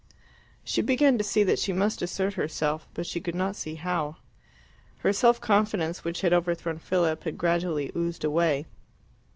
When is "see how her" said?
3.55-5.13